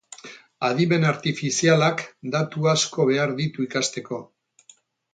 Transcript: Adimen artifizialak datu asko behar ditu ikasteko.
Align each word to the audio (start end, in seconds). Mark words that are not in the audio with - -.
Adimen 0.69 1.05
artifizialak 1.09 2.03
datu 2.39 2.73
asko 2.75 3.09
behar 3.13 3.37
ditu 3.45 3.71
ikasteko. 3.71 4.25